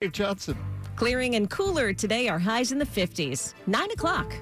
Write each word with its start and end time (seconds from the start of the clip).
Dave 0.00 0.12
Johnson. 0.12 0.56
Clearing 0.96 1.34
and 1.34 1.50
cooler 1.50 1.92
today. 1.92 2.26
Our 2.28 2.38
highs 2.38 2.72
in 2.72 2.78
the 2.78 2.86
50s. 2.86 3.52
9 3.66 3.90
o'clock. 3.90 4.32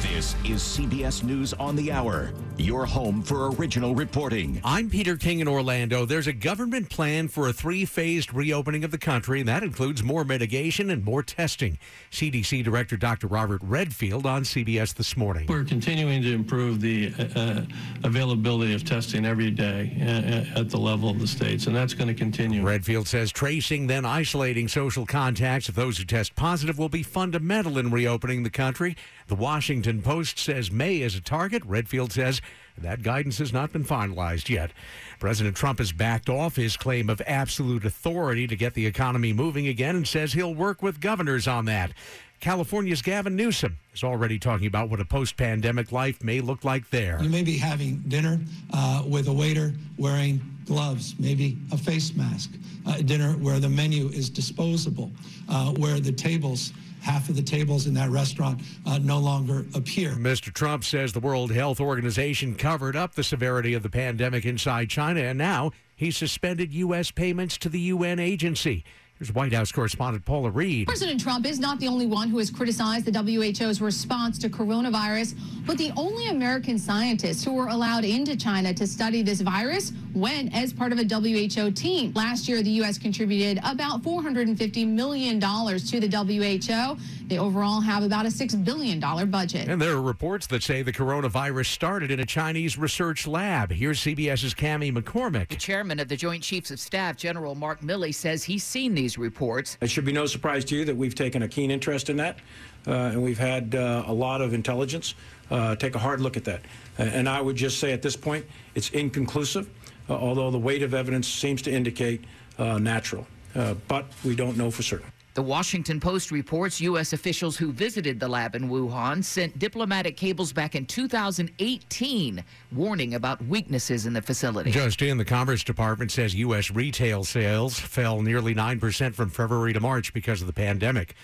This 0.00 0.36
is 0.44 0.62
CBS 0.62 1.24
News 1.24 1.54
on 1.54 1.74
the 1.74 1.90
Hour, 1.90 2.30
your 2.60 2.86
home 2.86 3.22
for 3.22 3.50
original 3.52 3.94
reporting. 3.94 4.60
I'm 4.62 4.90
Peter 4.90 5.16
King 5.16 5.40
in 5.40 5.48
Orlando. 5.48 6.04
There's 6.04 6.26
a 6.26 6.32
government 6.32 6.90
plan 6.90 7.28
for 7.28 7.48
a 7.48 7.52
three 7.52 7.84
phased 7.84 8.34
reopening 8.34 8.84
of 8.84 8.90
the 8.90 8.98
country, 8.98 9.40
and 9.40 9.48
that 9.48 9.62
includes 9.62 10.02
more 10.02 10.24
mitigation 10.24 10.90
and 10.90 11.04
more 11.04 11.22
testing. 11.22 11.78
CDC 12.10 12.62
Director 12.62 12.96
Dr. 12.96 13.26
Robert 13.26 13.60
Redfield 13.64 14.26
on 14.26 14.42
CBS 14.42 14.94
this 14.94 15.16
morning. 15.16 15.46
We're 15.48 15.64
continuing 15.64 16.22
to 16.22 16.32
improve 16.32 16.80
the 16.80 17.12
uh, 17.34 17.62
availability 18.04 18.74
of 18.74 18.84
testing 18.84 19.24
every 19.24 19.50
day 19.50 19.92
uh, 20.00 20.60
at 20.60 20.70
the 20.70 20.78
level 20.78 21.08
of 21.08 21.18
the 21.18 21.26
states, 21.26 21.66
and 21.66 21.74
that's 21.74 21.94
going 21.94 22.08
to 22.08 22.14
continue. 22.14 22.62
Redfield 22.62 23.08
says 23.08 23.32
tracing, 23.32 23.86
then 23.86 24.04
isolating 24.04 24.68
social 24.68 25.06
contacts 25.06 25.68
of 25.68 25.74
those 25.74 25.98
who 25.98 26.04
test 26.04 26.36
positive 26.36 26.78
will 26.78 26.88
be 26.88 27.02
fundamental 27.02 27.78
in 27.78 27.90
reopening 27.90 28.42
the 28.42 28.50
country. 28.50 28.96
The 29.28 29.34
Washington 29.36 30.02
Post 30.02 30.38
says 30.38 30.72
May 30.72 31.02
is 31.02 31.14
a 31.14 31.20
target. 31.20 31.64
Redfield 31.64 32.12
says 32.12 32.40
that 32.78 33.02
guidance 33.02 33.38
has 33.38 33.52
not 33.52 33.72
been 33.72 33.84
finalized 33.84 34.48
yet. 34.48 34.70
President 35.18 35.56
Trump 35.56 35.78
has 35.78 35.92
backed 35.92 36.28
off 36.28 36.56
his 36.56 36.76
claim 36.76 37.10
of 37.10 37.20
absolute 37.26 37.84
authority 37.84 38.46
to 38.46 38.56
get 38.56 38.74
the 38.74 38.86
economy 38.86 39.32
moving 39.32 39.66
again 39.66 39.96
and 39.96 40.08
says 40.08 40.32
he'll 40.32 40.54
work 40.54 40.82
with 40.82 41.00
governors 41.00 41.46
on 41.46 41.66
that. 41.66 41.92
California's 42.40 43.02
Gavin 43.02 43.36
Newsom 43.36 43.78
is 43.92 44.02
already 44.02 44.38
talking 44.38 44.66
about 44.66 44.88
what 44.88 44.98
a 44.98 45.04
post 45.04 45.36
pandemic 45.36 45.92
life 45.92 46.24
may 46.24 46.40
look 46.40 46.64
like 46.64 46.88
there. 46.88 47.18
You 47.22 47.28
may 47.28 47.42
be 47.42 47.58
having 47.58 48.02
dinner 48.08 48.40
uh, 48.72 49.02
with 49.06 49.28
a 49.28 49.32
waiter 49.32 49.74
wearing 49.98 50.40
gloves, 50.64 51.14
maybe 51.18 51.58
a 51.70 51.76
face 51.76 52.14
mask, 52.14 52.50
uh, 52.86 52.96
dinner 53.02 53.32
where 53.32 53.60
the 53.60 53.68
menu 53.68 54.08
is 54.08 54.30
disposable, 54.30 55.10
uh, 55.50 55.72
where 55.72 56.00
the 56.00 56.12
tables 56.12 56.72
half 57.02 57.28
of 57.28 57.36
the 57.36 57.42
tables 57.42 57.86
in 57.86 57.94
that 57.94 58.10
restaurant 58.10 58.60
uh, 58.86 58.98
no 58.98 59.18
longer 59.18 59.66
appear. 59.74 60.12
Mr. 60.12 60.52
Trump 60.52 60.84
says 60.84 61.12
the 61.12 61.20
World 61.20 61.52
Health 61.52 61.80
Organization 61.80 62.54
covered 62.54 62.96
up 62.96 63.14
the 63.14 63.24
severity 63.24 63.74
of 63.74 63.82
the 63.82 63.90
pandemic 63.90 64.44
inside 64.44 64.90
China, 64.90 65.20
and 65.20 65.38
now 65.38 65.72
he 65.96 66.10
suspended 66.10 66.72
U.S. 66.72 67.10
payments 67.10 67.58
to 67.58 67.68
the 67.68 67.80
UN 67.80 68.18
agency. 68.18 68.84
Here's 69.20 69.34
White 69.34 69.52
House 69.52 69.70
correspondent 69.70 70.24
Paula 70.24 70.48
Reid. 70.48 70.86
President 70.86 71.20
Trump 71.20 71.44
is 71.44 71.60
not 71.60 71.78
the 71.78 71.86
only 71.86 72.06
one 72.06 72.30
who 72.30 72.38
has 72.38 72.48
criticized 72.48 73.04
the 73.04 73.12
WHO's 73.12 73.82
response 73.82 74.38
to 74.38 74.48
coronavirus, 74.48 75.34
but 75.66 75.76
the 75.76 75.92
only 75.94 76.28
American 76.28 76.78
scientists 76.78 77.44
who 77.44 77.52
were 77.52 77.68
allowed 77.68 78.06
into 78.06 78.34
China 78.34 78.72
to 78.72 78.86
study 78.86 79.20
this 79.20 79.42
virus 79.42 79.92
went 80.14 80.54
as 80.54 80.72
part 80.72 80.90
of 80.90 80.98
a 80.98 81.04
WHO 81.04 81.70
team. 81.72 82.14
Last 82.14 82.48
year, 82.48 82.62
the 82.62 82.70
U.S. 82.70 82.96
contributed 82.96 83.62
about 83.62 84.02
$450 84.02 84.88
million 84.88 85.38
to 85.38 86.00
the 86.00 86.08
WHO. 86.08 87.19
They 87.30 87.38
overall 87.38 87.80
have 87.80 88.02
about 88.02 88.26
a 88.26 88.28
$6 88.28 88.64
billion 88.64 88.98
budget. 89.30 89.68
And 89.68 89.80
there 89.80 89.92
are 89.92 90.02
reports 90.02 90.48
that 90.48 90.64
say 90.64 90.82
the 90.82 90.92
coronavirus 90.92 91.66
started 91.66 92.10
in 92.10 92.18
a 92.18 92.26
Chinese 92.26 92.76
research 92.76 93.24
lab. 93.24 93.70
Here's 93.70 94.00
CBS's 94.00 94.52
Cami 94.52 94.92
McCormick. 94.92 95.46
The 95.46 95.54
chairman 95.54 96.00
of 96.00 96.08
the 96.08 96.16
Joint 96.16 96.42
Chiefs 96.42 96.72
of 96.72 96.80
Staff, 96.80 97.16
General 97.16 97.54
Mark 97.54 97.82
Milley, 97.82 98.12
says 98.12 98.42
he's 98.42 98.64
seen 98.64 98.96
these 98.96 99.16
reports. 99.16 99.78
It 99.80 99.90
should 99.90 100.04
be 100.04 100.10
no 100.10 100.26
surprise 100.26 100.64
to 100.64 100.76
you 100.76 100.84
that 100.86 100.96
we've 100.96 101.14
taken 101.14 101.44
a 101.44 101.48
keen 101.48 101.70
interest 101.70 102.10
in 102.10 102.16
that, 102.16 102.40
uh, 102.88 102.90
and 102.90 103.22
we've 103.22 103.38
had 103.38 103.76
uh, 103.76 104.02
a 104.08 104.12
lot 104.12 104.40
of 104.42 104.52
intelligence 104.52 105.14
uh, 105.52 105.76
take 105.76 105.94
a 105.94 106.00
hard 106.00 106.20
look 106.20 106.36
at 106.36 106.42
that. 106.46 106.62
and 106.98 107.28
I 107.28 107.40
would 107.40 107.54
just 107.54 107.78
say 107.78 107.92
at 107.92 108.02
this 108.02 108.16
point, 108.16 108.44
it's 108.74 108.90
inconclusive, 108.90 109.70
uh, 110.08 110.14
although 110.14 110.50
the 110.50 110.58
weight 110.58 110.82
of 110.82 110.94
evidence 110.94 111.28
seems 111.28 111.62
to 111.62 111.70
indicate 111.70 112.24
uh, 112.58 112.80
natural. 112.80 113.24
Uh, 113.54 113.74
but 113.86 114.06
we 114.24 114.34
don't 114.34 114.56
know 114.56 114.72
for 114.72 114.82
certain. 114.82 115.12
The 115.34 115.42
Washington 115.42 116.00
Post 116.00 116.32
reports 116.32 116.80
U.S. 116.80 117.12
officials 117.12 117.56
who 117.56 117.70
visited 117.70 118.18
the 118.18 118.26
lab 118.26 118.56
in 118.56 118.68
Wuhan 118.68 119.22
sent 119.22 119.60
diplomatic 119.60 120.16
cables 120.16 120.52
back 120.52 120.74
in 120.74 120.86
2018 120.86 122.42
warning 122.72 123.14
about 123.14 123.40
weaknesses 123.46 124.06
in 124.06 124.12
the 124.12 124.22
facility. 124.22 124.72
Just 124.72 125.02
in, 125.02 125.18
the 125.18 125.24
Commerce 125.24 125.62
Department 125.62 126.10
says 126.10 126.34
U.S. 126.34 126.72
retail 126.72 127.22
sales 127.22 127.78
fell 127.78 128.22
nearly 128.22 128.56
9% 128.56 129.14
from 129.14 129.30
February 129.30 129.72
to 129.72 129.78
March 129.78 130.12
because 130.12 130.40
of 130.40 130.48
the 130.48 130.52
pandemic. 130.52 131.14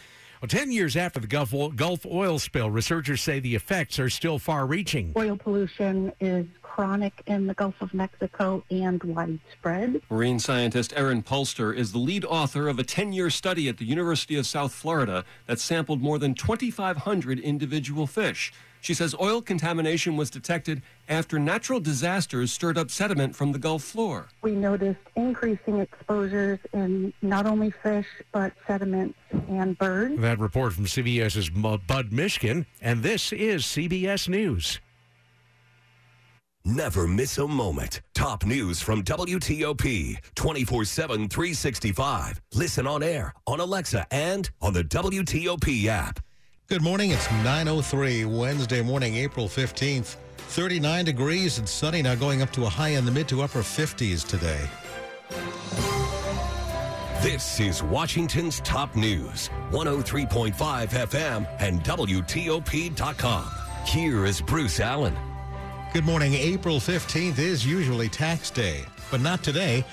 Well, 0.43 0.49
10 0.49 0.71
years 0.71 0.97
after 0.97 1.19
the 1.19 1.27
Gulf, 1.27 1.55
Gulf 1.77 2.05
oil 2.05 2.39
spill, 2.39 2.71
researchers 2.71 3.23
say 3.23 3.41
the 3.41 3.55
effects 3.55 3.99
are 3.99 4.11
still 4.11 4.39
far 4.39 4.67
reaching. 4.67 5.15
Oil 5.17 5.37
pollution 5.37 6.13
is 6.21 6.47
chronic 6.61 7.23
in 7.27 7.47
the 7.47 7.55
Gulf 7.55 7.75
of 7.81 7.95
Mexico 7.95 8.63
and 8.71 9.03
widespread. 9.03 10.03
Marine 10.11 10.39
scientist 10.39 10.93
Erin 10.95 11.23
Pulster 11.23 11.73
is 11.73 11.93
the 11.93 11.99
lead 11.99 12.23
author 12.27 12.69
of 12.69 12.79
a 12.79 12.85
10 12.85 13.15
year 13.15 13.31
study 13.31 13.67
at 13.67 13.79
the 13.79 13.87
University 13.87 14.37
of 14.37 14.47
South 14.47 14.75
Florida 14.75 15.25
that 15.47 15.59
sampled 15.59 16.03
more 16.03 16.19
than 16.19 16.35
2,500 16.35 17.41
individual 17.41 18.07
fish. 18.07 18.53
She 18.87 18.95
says 18.95 19.17
oil 19.21 19.43
contamination 19.43 20.17
was 20.17 20.31
detected 20.31 20.81
after 21.09 21.41
natural 21.41 21.81
disasters 21.81 22.53
stirred 22.53 22.79
up 22.79 22.89
sediment 22.89 23.35
from 23.35 23.51
the 23.51 23.59
Gulf 23.59 23.83
floor. 23.83 24.29
We 24.43 24.53
noticed 24.53 25.01
increasing 25.17 25.81
exposures 25.81 26.61
in 26.73 27.13
not 27.21 27.47
only 27.47 27.73
fish, 27.73 28.07
but 28.31 28.53
sediments 28.65 29.19
and 29.49 29.77
birds. 29.77 30.21
That 30.21 30.39
report 30.39 30.73
from 30.73 30.85
CBS's 30.85 31.51
Bud 31.51 32.11
Mishkin, 32.13 32.65
and 32.81 33.03
this 33.03 33.33
is 33.33 33.65
CBS 33.65 34.29
News. 34.29 34.79
Never 36.65 37.09
miss 37.09 37.39
a 37.39 37.49
moment. 37.49 38.03
Top 38.15 38.47
news 38.47 38.81
from 38.81 39.03
WTOP 39.03 40.17
24 40.37 40.85
7, 40.85 41.29
365. 41.29 42.41
Listen 42.55 42.87
on 42.87 43.03
air, 43.03 43.35
on 43.49 43.59
Alexa, 43.59 44.07
and 44.13 44.49
on 44.63 44.75
the 44.75 44.85
WTOP 44.85 45.87
app. 45.87 46.21
Good 46.69 46.83
morning. 46.83 47.13
It's 47.13 47.29
9.03 47.29 48.27
Wednesday 48.27 48.83
morning, 48.83 49.15
April 49.15 49.47
15th. 49.47 50.17
39 50.37 51.05
degrees 51.05 51.59
and 51.59 51.69
sunny 51.69 52.03
now 52.03 52.17
going 52.17 52.43
up 52.43 52.51
to 52.55 52.65
a 52.65 52.69
high 52.69 52.89
in 52.89 53.05
the 53.05 53.11
mid 53.13 53.29
to 53.29 53.43
upper 53.43 53.61
50s 53.61 54.27
today. 54.27 54.69
This 57.23 57.61
is 57.61 57.85
Washington's 57.85 58.59
top 58.63 58.97
news 58.97 59.49
103.5 59.71 60.55
FM 60.57 61.47
and 61.61 61.85
WTOP.com. 61.85 63.45
Here 63.87 64.25
is 64.25 64.41
Bruce 64.41 64.81
Alan. 64.81 65.17
Good 65.93 66.05
morning. 66.05 66.35
April 66.35 66.81
15th 66.81 67.39
is 67.39 67.65
usually 67.65 68.09
tax 68.09 68.51
day, 68.51 68.85
but 69.13 69.21
not 69.21 69.45
today. 69.45 69.85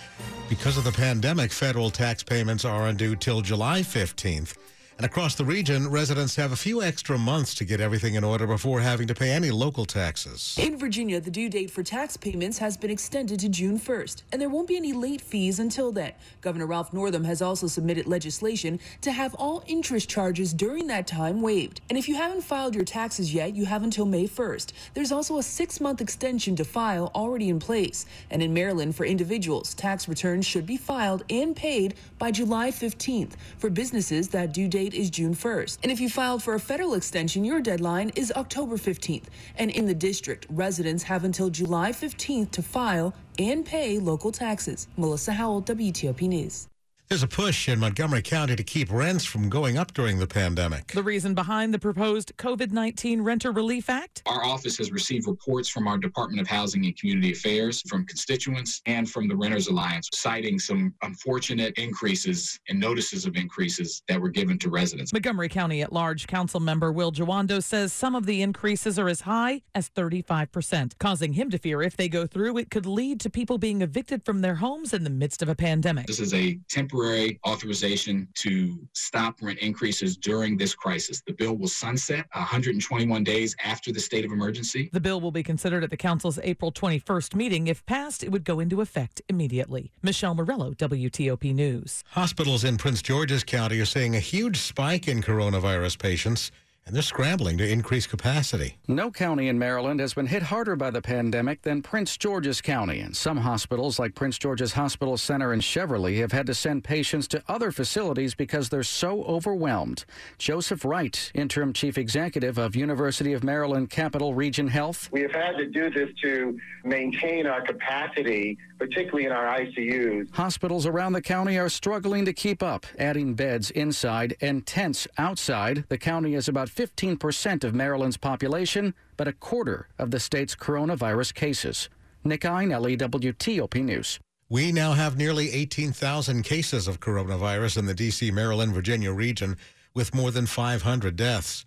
Because 0.49 0.77
of 0.77 0.85
the 0.85 0.91
pandemic, 0.91 1.51
federal 1.51 1.91
tax 1.91 2.23
payments 2.23 2.65
are 2.65 2.87
undue 2.87 3.15
till 3.15 3.41
July 3.41 3.81
15th. 3.81 4.55
And 4.97 5.05
across 5.05 5.33
the 5.35 5.43
region, 5.43 5.89
residents 5.89 6.35
have 6.35 6.51
a 6.51 6.55
few 6.55 6.83
extra 6.83 7.17
months 7.17 7.55
to 7.55 7.65
get 7.65 7.81
everything 7.81 8.13
in 8.13 8.23
order 8.23 8.45
before 8.45 8.79
having 8.79 9.07
to 9.07 9.15
pay 9.15 9.31
any 9.31 9.49
local 9.49 9.85
taxes. 9.85 10.55
In 10.61 10.77
Virginia, 10.77 11.19
the 11.19 11.31
due 11.31 11.49
date 11.49 11.71
for 11.71 11.81
tax 11.81 12.15
payments 12.15 12.59
has 12.59 12.77
been 12.77 12.91
extended 12.91 13.39
to 13.39 13.49
June 13.49 13.79
1st, 13.79 14.23
and 14.31 14.39
there 14.39 14.49
won't 14.49 14.67
be 14.67 14.75
any 14.75 14.93
late 14.93 15.19
fees 15.19 15.59
until 15.59 15.91
then. 15.91 16.11
Governor 16.41 16.67
Ralph 16.67 16.93
Northam 16.93 17.23
has 17.23 17.41
also 17.41 17.65
submitted 17.65 18.05
legislation 18.05 18.79
to 19.01 19.11
have 19.11 19.33
all 19.35 19.63
interest 19.65 20.09
charges 20.09 20.53
during 20.53 20.85
that 20.87 21.07
time 21.07 21.41
waived. 21.41 21.81
And 21.89 21.97
if 21.97 22.07
you 22.07 22.15
haven't 22.15 22.41
filed 22.41 22.75
your 22.75 22.85
taxes 22.85 23.33
yet, 23.33 23.55
you 23.55 23.65
have 23.65 23.83
until 23.83 24.05
May 24.05 24.27
1st. 24.27 24.73
There's 24.93 25.11
also 25.11 25.39
a 25.39 25.43
six 25.43 25.81
month 25.81 26.01
extension 26.01 26.55
to 26.57 26.63
file 26.63 27.11
already 27.15 27.49
in 27.49 27.59
place. 27.59 28.05
And 28.29 28.43
in 28.43 28.53
Maryland, 28.53 28.95
for 28.95 29.05
individuals, 29.05 29.73
tax 29.73 30.07
returns 30.07 30.45
should 30.45 30.67
be 30.67 30.77
filed 30.77 31.23
and 31.29 31.55
paid 31.55 31.95
by 32.19 32.29
July 32.29 32.69
15th. 32.69 33.31
For 33.57 33.69
businesses, 33.69 34.27
that 34.29 34.53
due 34.53 34.67
date 34.67 34.82
date 34.83 34.93
is 34.93 35.09
June 35.09 35.33
1st. 35.33 35.77
And 35.83 35.91
if 35.91 35.99
you 35.99 36.09
filed 36.09 36.43
for 36.43 36.55
a 36.55 36.59
federal 36.59 36.93
extension, 36.95 37.45
your 37.45 37.61
deadline 37.61 38.11
is 38.15 38.33
October 38.35 38.75
15th. 38.75 39.27
And 39.55 39.71
in 39.71 39.85
the 39.85 39.93
district, 39.93 40.45
residents 40.49 41.03
have 41.03 41.23
until 41.23 41.49
July 41.49 41.91
15th 41.91 42.51
to 42.51 42.61
file 42.61 43.13
and 43.39 43.65
pay 43.65 43.99
local 43.99 44.31
taxes. 44.31 44.87
Melissa 44.97 45.31
Howell, 45.33 45.63
WTOP 45.63 46.27
News. 46.27 46.67
There's 47.09 47.21
a 47.21 47.27
push 47.27 47.69
in 47.69 47.79
Montgomery 47.79 48.23
County 48.23 48.55
to 48.55 48.63
keep 48.63 48.91
rents 48.91 49.23
from 49.23 49.47
going 49.47 49.77
up 49.77 49.93
during 49.93 50.17
the 50.17 50.25
pandemic. 50.25 50.87
The 50.87 51.03
reason 51.03 51.35
behind 51.35 51.71
the 51.71 51.77
proposed 51.77 52.35
COVID 52.37 52.71
19 52.71 53.21
Renter 53.21 53.51
Relief 53.51 53.87
Act? 53.87 54.23
Our 54.25 54.43
office 54.43 54.77
has 54.77 54.91
received 54.91 55.27
reports 55.27 55.69
from 55.69 55.87
our 55.87 55.99
Department 55.99 56.41
of 56.41 56.47
Housing 56.47 56.85
and 56.85 56.97
Community 56.97 57.31
Affairs, 57.33 57.83
from 57.87 58.07
constituents, 58.07 58.81
and 58.87 59.07
from 59.07 59.27
the 59.27 59.35
Renters 59.35 59.67
Alliance, 59.67 60.09
citing 60.11 60.57
some 60.57 60.95
unfortunate 61.03 61.77
increases 61.77 62.59
and 62.69 62.79
notices 62.79 63.27
of 63.27 63.35
increases 63.35 64.01
that 64.07 64.19
were 64.19 64.29
given 64.29 64.57
to 64.59 64.71
residents. 64.71 65.13
Montgomery 65.13 65.49
County 65.49 65.83
at 65.83 65.93
large 65.93 66.25
council 66.25 66.61
member 66.61 66.91
Will 66.91 67.11
Jawando 67.11 67.61
says 67.61 67.93
some 67.93 68.15
of 68.15 68.25
the 68.25 68.41
increases 68.41 68.97
are 68.97 69.09
as 69.09 69.21
high 69.21 69.61
as 69.75 69.87
35%, 69.89 70.97
causing 70.97 71.33
him 71.33 71.51
to 71.51 71.59
fear 71.59 71.83
if 71.83 71.95
they 71.95 72.09
go 72.09 72.25
through, 72.25 72.57
it 72.57 72.71
could 72.71 72.87
lead 72.87 73.19
to 73.19 73.29
people 73.29 73.59
being 73.59 73.83
evicted 73.83 74.25
from 74.25 74.41
their 74.41 74.55
homes 74.55 74.93
in 74.93 75.03
the 75.03 75.11
midst 75.11 75.43
of 75.43 75.49
a 75.49 75.55
pandemic. 75.55 76.07
This 76.07 76.19
is 76.19 76.33
a 76.33 76.57
temporary 76.69 76.92
temporary 76.93 77.39
authorization 77.47 78.27
to 78.35 78.77
stop 78.93 79.41
rent 79.41 79.57
increases 79.59 80.15
during 80.15 80.57
this 80.57 80.75
crisis. 80.75 81.23
The 81.25 81.33
bill 81.33 81.57
will 81.57 81.67
sunset 81.67 82.25
121 82.33 83.23
days 83.23 83.55
after 83.63 83.91
the 83.91 83.99
state 83.99 84.25
of 84.25 84.31
emergency. 84.31 84.89
The 84.93 84.99
bill 84.99 85.19
will 85.19 85.31
be 85.31 85.41
considered 85.41 85.83
at 85.83 85.89
the 85.89 85.97
council's 85.97 86.37
April 86.43 86.71
21st 86.71 87.33
meeting. 87.35 87.67
If 87.67 87.83
passed, 87.87 88.23
it 88.23 88.31
would 88.31 88.43
go 88.43 88.59
into 88.59 88.79
effect 88.79 89.21
immediately. 89.27 89.91
Michelle 90.03 90.35
Murillo, 90.35 90.73
WTOP 90.73 91.53
News. 91.55 92.03
Hospitals 92.11 92.63
in 92.63 92.77
Prince 92.77 93.01
George's 93.01 93.43
County 93.43 93.79
are 93.79 93.85
seeing 93.85 94.15
a 94.15 94.19
huge 94.19 94.57
spike 94.57 95.07
in 95.07 95.23
coronavirus 95.23 95.97
patients 95.97 96.51
and 96.85 96.93
they're 96.93 97.01
scrambling 97.01 97.57
to 97.57 97.67
increase 97.69 98.05
capacity. 98.05 98.77
No 98.87 99.09
county 99.09 99.47
in 99.47 99.57
Maryland 99.57 99.99
has 99.99 100.13
been 100.13 100.27
hit 100.27 100.43
harder 100.43 100.75
by 100.75 100.91
the 100.91 101.01
pandemic 101.01 101.61
than 101.61 101.81
Prince 101.81 102.17
George's 102.17 102.59
County, 102.61 102.99
and 102.99 103.15
some 103.15 103.37
hospitals, 103.37 103.99
like 103.99 104.15
Prince 104.15 104.37
George's 104.37 104.73
Hospital 104.73 105.17
Center 105.17 105.53
in 105.53 105.61
Cheverly, 105.61 106.19
have 106.19 106.33
had 106.33 106.45
to 106.47 106.53
send 106.53 106.83
patients 106.83 107.27
to 107.29 107.43
other 107.47 107.71
facilities 107.71 108.35
because 108.35 108.67
they're 108.69 108.83
so 108.83 109.23
overwhelmed. 109.23 110.03
Joseph 110.37 110.83
Wright, 110.83 111.31
interim 111.33 111.71
chief 111.71 111.97
executive 111.97 112.57
of 112.57 112.75
University 112.75 113.31
of 113.31 113.43
Maryland 113.43 113.89
Capital 113.89 114.33
Region 114.33 114.67
Health. 114.67 115.09
We 115.11 115.21
have 115.21 115.31
had 115.31 115.57
to 115.57 115.67
do 115.67 115.89
this 115.89 116.09
to 116.21 116.59
maintain 116.83 117.47
our 117.47 117.61
capacity, 117.61 118.57
particularly 118.77 119.25
in 119.25 119.31
our 119.31 119.45
ICUs. 119.57 120.35
Hospitals 120.35 120.85
around 120.85 121.13
the 121.13 121.21
county 121.21 121.57
are 121.57 121.69
struggling 121.69 122.25
to 122.25 122.33
keep 122.33 122.61
up, 122.61 122.85
adding 122.99 123.35
beds 123.35 123.71
inside 123.71 124.35
and 124.41 124.65
tents 124.65 125.07
outside. 125.17 125.85
The 125.87 125.97
county 125.97 126.35
is 126.35 126.49
about 126.49 126.69
15% 126.73 127.63
of 127.63 127.75
Maryland's 127.75 128.17
population, 128.17 128.93
but 129.15 129.27
a 129.27 129.33
quarter 129.33 129.87
of 129.99 130.11
the 130.11 130.19
state's 130.19 130.55
coronavirus 130.55 131.33
cases. 131.33 131.89
Nick 132.23 132.41
Iannelli, 132.41 132.97
WTOP 132.97 133.83
News. 133.83 134.19
We 134.49 134.71
now 134.71 134.93
have 134.93 135.17
nearly 135.17 135.51
18,000 135.51 136.43
cases 136.43 136.87
of 136.87 136.99
coronavirus 136.99 137.77
in 137.77 137.85
the 137.85 137.93
D.C., 137.93 138.31
Maryland, 138.31 138.73
Virginia 138.73 139.11
region, 139.11 139.57
with 139.93 140.13
more 140.13 140.31
than 140.31 140.45
500 140.45 141.15
deaths. 141.15 141.65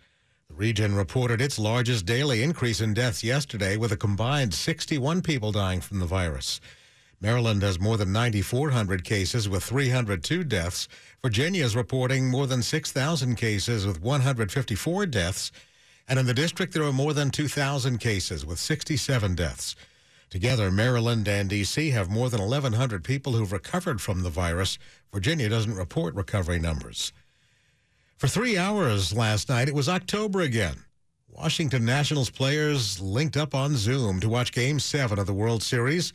The 0.49 0.55
region 0.55 0.95
reported 0.95 1.41
its 1.41 1.59
largest 1.59 2.07
daily 2.07 2.43
increase 2.43 2.81
in 2.81 2.95
deaths 2.95 3.25
yesterday, 3.25 3.77
with 3.77 3.93
a 3.93 3.97
combined 3.97 4.55
61 4.55 5.23
people 5.23 5.53
dying 5.53 5.81
from 5.81 5.99
the 5.99 6.07
virus. 6.07 6.61
Maryland 7.21 7.63
has 7.63 7.81
more 7.81 7.97
than 7.97 8.13
9,400 8.13 9.03
cases 9.03 9.49
with 9.49 9.65
302 9.65 10.45
deaths. 10.45 10.87
Virginia 11.27 11.65
is 11.65 11.75
reporting 11.75 12.31
more 12.31 12.47
than 12.47 12.63
6,000 12.63 13.35
cases 13.35 13.85
with 13.85 14.01
154 14.01 15.07
deaths. 15.07 15.51
And 16.07 16.21
in 16.21 16.27
the 16.27 16.33
district, 16.33 16.73
there 16.73 16.85
are 16.85 16.93
more 16.93 17.13
than 17.13 17.33
2,000 17.33 17.99
cases 17.99 18.47
with 18.47 18.61
67 18.61 19.35
deaths. 19.35 19.75
Together, 20.31 20.71
Maryland 20.71 21.27
and 21.27 21.51
D.C. 21.51 21.91
have 21.91 22.09
more 22.09 22.31
than 22.31 22.41
1,100 22.41 23.03
people 23.03 23.33
who've 23.33 23.51
recovered 23.51 24.01
from 24.01 24.23
the 24.23 24.31
virus. 24.31 24.79
Virginia 25.13 25.49
doesn't 25.49 25.75
report 25.75 26.15
recovery 26.15 26.61
numbers. 26.61 27.13
For 28.17 28.29
three 28.29 28.57
hours 28.57 29.13
last 29.13 29.49
night, 29.49 29.67
it 29.67 29.75
was 29.75 29.89
October 29.89 30.43
again. 30.43 30.85
Washington 31.29 31.85
Nationals 31.85 32.31
players 32.31 33.01
linked 33.01 33.37
up 33.37 33.53
on 33.53 33.75
Zoom 33.75 34.21
to 34.21 34.29
watch 34.29 34.53
Game 34.53 34.79
7 34.79 35.19
of 35.19 35.27
the 35.27 35.35
World 35.35 35.65
Series. 35.65 36.13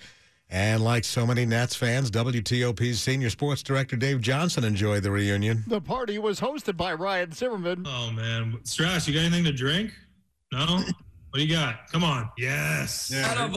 And 0.51 0.83
like 0.83 1.06
so 1.06 1.25
many 1.25 1.45
Nats 1.45 1.75
fans, 1.75 2.12
WTOP's 2.12 3.01
senior 3.01 3.30
sports 3.30 3.63
director 3.63 3.95
Dave 3.95 4.19
Johnson 4.19 4.65
enjoyed 4.65 5.01
the 5.01 5.12
reunion. 5.12 5.63
The 5.65 5.80
party 5.80 6.19
was 6.19 6.42
hosted 6.42 6.75
by 6.75 6.94
Ryan 6.94 7.31
Zimmerman. 7.31 7.86
Oh, 7.88 8.12
man. 8.12 8.59
Strass, 8.63 9.07
you 9.07 9.13
got 9.13 9.21
anything 9.21 9.45
to 9.45 9.53
drink? 9.53 9.94
No? 10.51 10.83
What 11.31 11.39
do 11.39 11.45
you 11.45 11.56
got? 11.56 11.89
Come 11.89 12.03
on. 12.03 12.30
Yes. 12.38 13.09
Yeah. 13.09 13.50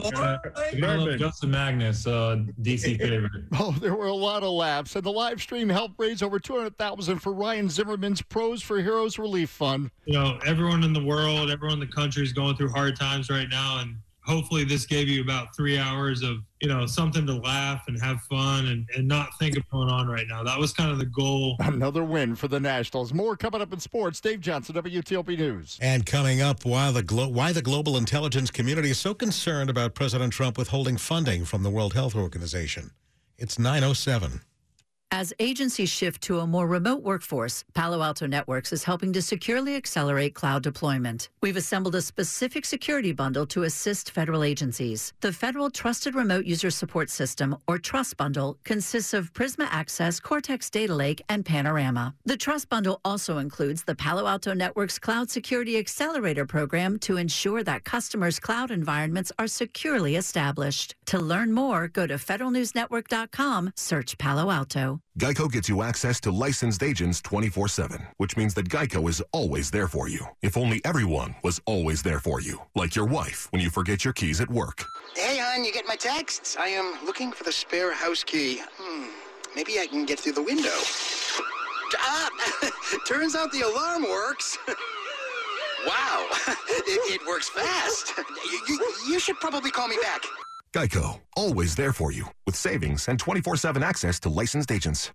Zimmerman. 0.71 1.19
Justin 1.19 1.51
Magnus, 1.51 2.07
uh, 2.07 2.37
DC 2.61 2.97
favorite. 3.01 3.43
Oh, 3.59 3.75
there 3.81 3.93
were 3.93 4.07
a 4.07 4.13
lot 4.13 4.43
of 4.43 4.51
laughs, 4.51 4.95
and 4.95 5.03
the 5.03 5.11
live 5.11 5.41
stream 5.41 5.67
helped 5.67 5.95
raise 5.97 6.23
over 6.23 6.39
200000 6.39 7.19
for 7.19 7.33
Ryan 7.33 7.67
Zimmerman's 7.67 8.21
Pros 8.21 8.61
for 8.61 8.81
Heroes 8.81 9.19
Relief 9.19 9.49
Fund. 9.49 9.91
You 10.05 10.13
know, 10.13 10.39
everyone 10.45 10.85
in 10.85 10.93
the 10.93 11.03
world, 11.03 11.51
everyone 11.51 11.81
in 11.81 11.85
the 11.85 11.93
country 11.93 12.23
is 12.23 12.31
going 12.31 12.55
through 12.55 12.69
hard 12.69 12.95
times 12.97 13.29
right 13.29 13.49
now, 13.49 13.79
and 13.81 13.97
hopefully 14.25 14.63
this 14.63 14.85
gave 14.85 15.07
you 15.07 15.21
about 15.21 15.55
three 15.55 15.77
hours 15.77 16.21
of 16.23 16.37
you 16.61 16.67
know 16.67 16.85
something 16.85 17.25
to 17.25 17.33
laugh 17.33 17.83
and 17.87 18.01
have 18.01 18.21
fun 18.21 18.67
and, 18.67 18.87
and 18.95 19.07
not 19.07 19.29
think 19.39 19.57
of 19.57 19.69
going 19.69 19.89
on 19.89 20.07
right 20.07 20.25
now. 20.27 20.43
That 20.43 20.59
was 20.59 20.73
kind 20.73 20.91
of 20.91 20.99
the 20.99 21.05
goal. 21.05 21.55
Another 21.59 22.03
win 22.03 22.35
for 22.35 22.47
the 22.47 22.59
nationals. 22.59 23.13
More 23.13 23.35
coming 23.35 23.61
up 23.61 23.71
in 23.73 23.79
sports. 23.79 24.19
Dave 24.19 24.41
johnson 24.41 24.75
wtop 24.75 25.27
news. 25.27 25.77
And 25.81 26.05
coming 26.05 26.41
up 26.41 26.65
why 26.65 26.91
the 26.91 27.03
glo- 27.03 27.29
why 27.29 27.51
the 27.51 27.61
global 27.61 27.97
intelligence 27.97 28.51
community 28.51 28.91
is 28.91 28.97
so 28.97 29.13
concerned 29.13 29.69
about 29.69 29.95
president 29.95 30.33
trump 30.33 30.57
withholding 30.57 30.97
funding 30.97 31.45
from 31.45 31.63
the 31.63 31.69
world 31.69 31.93
health 31.93 32.15
organization. 32.15 32.91
It's 33.37 33.59
907 33.59 34.41
as 35.15 35.33
agencies 35.39 35.87
shift 35.87 36.21
to 36.21 36.39
a 36.39 36.45
more 36.45 36.67
remote 36.67 37.01
workforce, 37.01 37.63
Palo 37.73 38.01
Alto 38.01 38.27
Networks 38.27 38.73
is 38.73 38.83
helping 38.83 39.13
to 39.13 39.21
securely 39.21 39.77
accelerate 39.77 40.35
cloud 40.35 40.61
deployment. 40.61 41.29
We've 41.41 41.55
assembled 41.55 41.95
a 41.95 42.01
specific 42.01 42.65
security 42.65 43.13
bundle 43.13 43.45
to 43.45 43.63
assist 43.63 44.11
federal 44.11 44.43
agencies. 44.43 45.13
The 45.21 45.31
Federal 45.31 45.69
Trusted 45.69 46.15
Remote 46.15 46.43
User 46.45 46.69
Support 46.69 47.09
System, 47.09 47.55
or 47.65 47.77
Trust 47.77 48.17
Bundle, 48.17 48.57
consists 48.65 49.13
of 49.13 49.31
Prisma 49.31 49.69
Access, 49.71 50.19
Cortex 50.19 50.69
Data 50.69 50.93
Lake, 50.93 51.21
and 51.29 51.45
Panorama. 51.45 52.13
The 52.25 52.35
Trust 52.35 52.67
Bundle 52.67 52.99
also 53.05 53.37
includes 53.37 53.83
the 53.83 53.95
Palo 53.95 54.27
Alto 54.27 54.53
Networks 54.53 54.99
Cloud 54.99 55.29
Security 55.29 55.77
Accelerator 55.77 56.45
program 56.45 56.99
to 56.99 57.15
ensure 57.15 57.63
that 57.63 57.85
customers' 57.85 58.37
cloud 58.37 58.69
environments 58.69 59.31
are 59.39 59.47
securely 59.47 60.17
established. 60.17 60.93
To 61.05 61.19
learn 61.19 61.53
more, 61.53 61.87
go 61.87 62.05
to 62.05 62.15
federalnewsnetwork.com, 62.15 63.71
search 63.77 64.17
Palo 64.17 64.51
Alto. 64.51 64.99
Geico 65.17 65.49
gets 65.49 65.69
you 65.69 65.81
access 65.81 66.19
to 66.19 66.29
licensed 66.29 66.83
agents 66.83 67.21
24 67.21 67.69
7, 67.69 68.05
which 68.17 68.35
means 68.35 68.53
that 68.53 68.67
Geico 68.67 69.07
is 69.09 69.23
always 69.31 69.71
there 69.71 69.87
for 69.87 70.09
you. 70.09 70.25
If 70.41 70.57
only 70.57 70.81
everyone 70.83 71.35
was 71.41 71.61
always 71.65 72.03
there 72.03 72.19
for 72.19 72.41
you, 72.41 72.59
like 72.75 72.95
your 72.95 73.05
wife 73.05 73.47
when 73.51 73.61
you 73.61 73.69
forget 73.69 74.03
your 74.03 74.13
keys 74.13 74.41
at 74.41 74.49
work. 74.49 74.83
Hey, 75.15 75.37
hon, 75.39 75.63
you 75.63 75.71
get 75.71 75.87
my 75.87 75.95
texts? 75.95 76.57
I 76.59 76.67
am 76.67 76.97
looking 77.05 77.31
for 77.31 77.45
the 77.45 77.51
spare 77.51 77.93
house 77.93 78.25
key. 78.25 78.61
Hmm, 78.77 79.07
maybe 79.55 79.79
I 79.79 79.87
can 79.87 80.05
get 80.05 80.19
through 80.19 80.33
the 80.33 80.43
window. 80.43 80.75
Ah, 81.97 82.29
turns 83.07 83.35
out 83.35 83.53
the 83.53 83.61
alarm 83.61 84.03
works. 84.03 84.57
wow, 85.87 86.27
it, 86.67 87.21
it, 87.21 87.25
works 87.25 87.47
fast. 87.47 88.13
You, 88.17 88.59
you, 88.67 88.93
you 89.07 89.19
should 89.19 89.39
probably 89.39 89.71
call 89.71 89.87
me 89.87 89.97
back. 90.01 90.23
Geico, 90.75 91.21
always 91.37 91.73
there 91.73 91.93
for 91.93 92.11
you 92.11 92.25
with 92.45 92.57
savings 92.57 93.07
and 93.07 93.17
24 93.17 93.55
7 93.55 93.81
access 93.81 94.19
to 94.19 94.29
licensed 94.29 94.73
agents. 94.73 95.13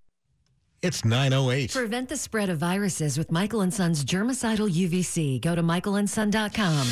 It's 0.83 1.05
908. 1.05 1.73
Prevent 1.75 2.09
the 2.09 2.17
spread 2.17 2.49
of 2.49 2.57
viruses 2.57 3.19
with 3.19 3.31
Michael 3.31 3.61
and 3.61 3.73
Son's 3.73 4.03
germicidal 4.03 4.71
UVC. 4.71 5.39
Go 5.39 5.55
to 5.55 5.63
michaelandson.com. 5.63 6.87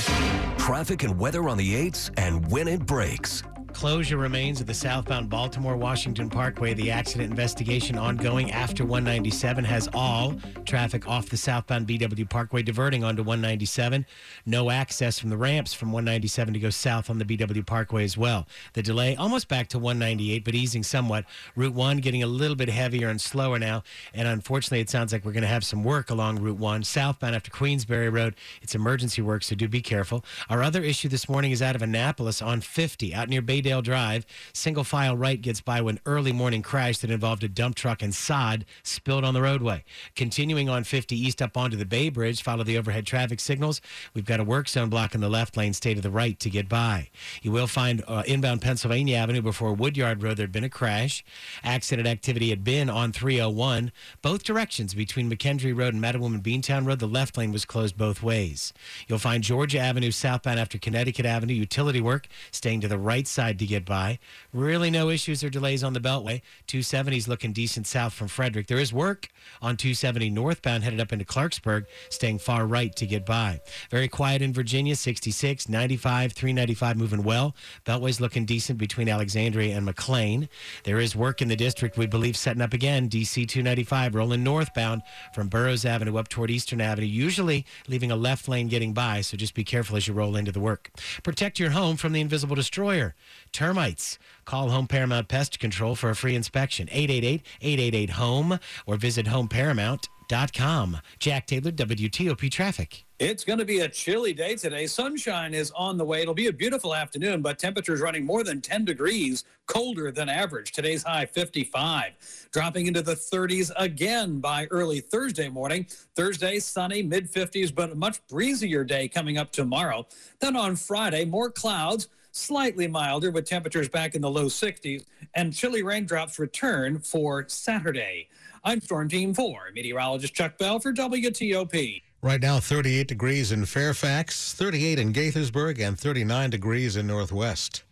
Traffic 0.58 1.02
and 1.02 1.18
weather 1.18 1.48
on 1.48 1.56
the 1.56 1.74
8s 1.90 2.10
and 2.18 2.46
when 2.50 2.68
it 2.68 2.84
breaks. 2.84 3.42
Closure 3.78 4.16
remains 4.16 4.60
of 4.60 4.66
the 4.66 4.74
southbound 4.74 5.30
Baltimore 5.30 5.76
Washington 5.76 6.28
Parkway. 6.28 6.74
The 6.74 6.90
accident 6.90 7.30
investigation 7.30 7.96
ongoing 7.96 8.50
after 8.50 8.84
197 8.84 9.62
has 9.62 9.88
all 9.94 10.34
traffic 10.64 11.06
off 11.06 11.28
the 11.28 11.36
southbound 11.36 11.86
BW 11.86 12.28
Parkway 12.28 12.62
diverting 12.62 13.04
onto 13.04 13.22
197. 13.22 14.04
No 14.44 14.70
access 14.70 15.20
from 15.20 15.30
the 15.30 15.36
ramps 15.36 15.74
from 15.74 15.92
197 15.92 16.54
to 16.54 16.58
go 16.58 16.70
south 16.70 17.08
on 17.08 17.18
the 17.18 17.24
BW 17.24 17.64
Parkway 17.64 18.02
as 18.02 18.18
well. 18.18 18.48
The 18.72 18.82
delay 18.82 19.14
almost 19.14 19.46
back 19.46 19.68
to 19.68 19.78
198, 19.78 20.44
but 20.44 20.56
easing 20.56 20.82
somewhat. 20.82 21.24
Route 21.54 21.72
1 21.72 21.98
getting 21.98 22.24
a 22.24 22.26
little 22.26 22.56
bit 22.56 22.70
heavier 22.70 23.08
and 23.08 23.20
slower 23.20 23.60
now. 23.60 23.84
And 24.12 24.26
unfortunately, 24.26 24.80
it 24.80 24.90
sounds 24.90 25.12
like 25.12 25.24
we're 25.24 25.30
going 25.30 25.42
to 25.42 25.48
have 25.48 25.64
some 25.64 25.84
work 25.84 26.10
along 26.10 26.40
Route 26.40 26.58
1 26.58 26.82
southbound 26.82 27.36
after 27.36 27.52
Queensbury 27.52 28.08
Road. 28.08 28.34
It's 28.60 28.74
emergency 28.74 29.22
work, 29.22 29.44
so 29.44 29.54
do 29.54 29.68
be 29.68 29.82
careful. 29.82 30.24
Our 30.50 30.64
other 30.64 30.82
issue 30.82 31.08
this 31.08 31.28
morning 31.28 31.52
is 31.52 31.62
out 31.62 31.76
of 31.76 31.82
Annapolis 31.82 32.42
on 32.42 32.60
50 32.60 33.14
out 33.14 33.28
near 33.28 33.40
Bay 33.40 33.67
Baydale 33.68 33.82
Drive. 33.82 34.26
Single 34.52 34.84
file 34.84 35.16
right 35.16 35.40
gets 35.40 35.60
by 35.60 35.80
when 35.80 36.00
early 36.06 36.32
morning 36.32 36.62
crash 36.62 36.98
that 36.98 37.10
involved 37.10 37.44
a 37.44 37.48
dump 37.48 37.74
truck 37.76 38.02
and 38.02 38.14
sod 38.14 38.64
spilled 38.82 39.24
on 39.24 39.34
the 39.34 39.42
roadway. 39.42 39.84
Continuing 40.16 40.68
on 40.68 40.84
50 40.84 41.16
east 41.16 41.42
up 41.42 41.56
onto 41.56 41.76
the 41.76 41.84
Bay 41.84 42.08
Bridge, 42.08 42.42
follow 42.42 42.64
the 42.64 42.78
overhead 42.78 43.06
traffic 43.06 43.40
signals. 43.40 43.80
We've 44.14 44.24
got 44.24 44.40
a 44.40 44.44
work 44.44 44.68
zone 44.68 44.88
block 44.88 45.14
in 45.14 45.20
the 45.20 45.28
left 45.28 45.56
lane, 45.56 45.72
stay 45.72 45.94
to 45.94 46.00
the 46.00 46.10
right 46.10 46.38
to 46.40 46.50
get 46.50 46.68
by. 46.68 47.10
You 47.42 47.52
will 47.52 47.66
find 47.66 48.02
uh, 48.08 48.22
inbound 48.26 48.62
Pennsylvania 48.62 49.16
Avenue 49.16 49.42
before 49.42 49.74
Woodyard 49.74 50.22
Road. 50.22 50.36
There'd 50.36 50.52
been 50.52 50.64
a 50.64 50.70
crash. 50.70 51.24
Accident 51.62 52.08
activity 52.08 52.50
had 52.50 52.64
been 52.64 52.88
on 52.88 53.12
301. 53.12 53.92
Both 54.22 54.44
directions 54.44 54.94
between 54.94 55.30
McKendree 55.30 55.76
Road 55.76 55.94
and 55.94 56.02
Mattawoman 56.02 56.42
Beantown 56.42 56.86
Road, 56.86 57.00
the 57.00 57.06
left 57.06 57.36
lane 57.36 57.52
was 57.52 57.64
closed 57.64 57.96
both 57.96 58.22
ways. 58.22 58.72
You'll 59.06 59.18
find 59.18 59.42
Georgia 59.42 59.78
Avenue 59.78 60.10
southbound 60.10 60.58
after 60.58 60.78
Connecticut 60.78 61.26
Avenue 61.26 61.54
utility 61.54 62.00
work, 62.00 62.28
staying 62.50 62.80
to 62.80 62.88
the 62.88 62.98
right 62.98 63.26
side 63.26 63.57
to 63.58 63.66
get 63.66 63.84
by. 63.84 64.18
Really 64.52 64.90
no 64.90 65.10
issues 65.10 65.44
or 65.44 65.50
delays 65.50 65.84
on 65.84 65.92
the 65.92 66.00
Beltway. 66.00 66.42
270 66.66 67.16
is 67.16 67.28
looking 67.28 67.52
decent 67.52 67.86
south 67.86 68.12
from 68.12 68.28
Frederick. 68.28 68.66
There 68.66 68.78
is 68.78 68.92
work 68.92 69.28
on 69.62 69.76
270 69.76 70.30
northbound 70.30 70.84
headed 70.84 71.00
up 71.00 71.12
into 71.12 71.24
Clarksburg, 71.24 71.86
staying 72.10 72.38
far 72.38 72.66
right 72.66 72.94
to 72.96 73.06
get 73.06 73.26
by. 73.26 73.60
Very 73.90 74.08
quiet 74.08 74.42
in 74.42 74.52
Virginia, 74.52 74.96
66, 74.96 75.68
95, 75.68 76.32
395 76.32 76.96
moving 76.96 77.22
well. 77.22 77.54
Beltway's 77.84 78.20
looking 78.20 78.44
decent 78.44 78.78
between 78.78 79.08
Alexandria 79.08 79.76
and 79.76 79.84
McLean. 79.84 80.48
There 80.84 80.98
is 80.98 81.16
work 81.16 81.42
in 81.42 81.48
the 81.48 81.56
district, 81.56 81.96
we 81.96 82.06
believe, 82.06 82.36
setting 82.36 82.62
up 82.62 82.72
again. 82.72 83.08
DC 83.08 83.48
295 83.48 84.14
rolling 84.14 84.44
northbound 84.44 85.02
from 85.34 85.48
Burroughs 85.48 85.84
Avenue 85.84 86.16
up 86.16 86.28
toward 86.28 86.50
Eastern 86.50 86.80
Avenue, 86.80 87.06
usually 87.06 87.66
leaving 87.86 88.10
a 88.10 88.16
left 88.16 88.48
lane 88.48 88.68
getting 88.68 88.92
by, 88.92 89.20
so 89.20 89.36
just 89.36 89.54
be 89.54 89.64
careful 89.64 89.96
as 89.96 90.06
you 90.06 90.14
roll 90.14 90.36
into 90.36 90.52
the 90.52 90.60
work. 90.60 90.90
Protect 91.22 91.58
your 91.58 91.70
home 91.70 91.96
from 91.96 92.12
the 92.12 92.20
invisible 92.20 92.56
destroyer, 92.56 93.14
termites. 93.52 94.18
Call 94.44 94.70
Home 94.70 94.86
Paramount 94.86 95.28
Pest 95.28 95.58
Control 95.58 95.94
for 95.94 96.10
a 96.10 96.16
free 96.16 96.34
inspection. 96.34 96.86
888-888-HOME 96.88 98.58
or 98.86 98.96
visit 98.96 99.26
homeparamount.com. 99.26 100.98
Jack 101.18 101.46
Taylor, 101.46 101.70
WTOP 101.70 102.50
Traffic. 102.50 103.04
It's 103.18 103.42
going 103.42 103.58
to 103.58 103.64
be 103.64 103.80
a 103.80 103.88
chilly 103.88 104.32
day 104.32 104.54
today. 104.54 104.86
Sunshine 104.86 105.52
is 105.52 105.72
on 105.72 105.96
the 105.96 106.04
way. 106.04 106.22
It'll 106.22 106.34
be 106.34 106.46
a 106.46 106.52
beautiful 106.52 106.94
afternoon, 106.94 107.42
but 107.42 107.58
temperatures 107.58 108.00
running 108.00 108.24
more 108.24 108.44
than 108.44 108.60
10 108.60 108.84
degrees 108.84 109.42
colder 109.66 110.12
than 110.12 110.28
average. 110.28 110.70
Today's 110.70 111.02
high 111.02 111.26
55, 111.26 112.12
dropping 112.52 112.86
into 112.86 113.02
the 113.02 113.16
30s 113.16 113.72
again 113.76 114.38
by 114.38 114.66
early 114.70 115.00
Thursday 115.00 115.48
morning. 115.48 115.84
Thursday, 116.14 116.60
sunny, 116.60 117.02
mid 117.02 117.28
50s, 117.28 117.74
but 117.74 117.90
a 117.90 117.96
much 117.96 118.24
breezier 118.28 118.84
day 118.84 119.08
coming 119.08 119.36
up 119.36 119.50
tomorrow. 119.50 120.06
Then 120.38 120.54
on 120.54 120.76
Friday, 120.76 121.24
more 121.24 121.50
clouds, 121.50 122.06
slightly 122.32 122.86
milder 122.86 123.30
with 123.30 123.46
temperatures 123.46 123.88
back 123.88 124.14
in 124.14 124.22
the 124.22 124.30
low 124.30 124.46
60s, 124.46 125.04
and 125.34 125.54
chilly 125.54 125.82
raindrops 125.82 126.38
return 126.38 126.98
for 126.98 127.44
Saturday. 127.48 128.28
I'm 128.64 128.80
Storm 128.80 129.08
Team 129.08 129.34
4, 129.34 129.70
meteorologist 129.74 130.34
Chuck 130.34 130.58
Bell 130.58 130.80
for 130.80 130.92
WTOP. 130.92 132.02
Right 132.20 132.40
now, 132.40 132.58
38 132.58 133.06
degrees 133.06 133.52
in 133.52 133.64
Fairfax, 133.64 134.52
38 134.52 134.98
in 134.98 135.12
Gaithersburg, 135.12 135.80
and 135.80 135.98
39 135.98 136.50
degrees 136.50 136.96
in 136.96 137.06
Northwest. 137.06 137.84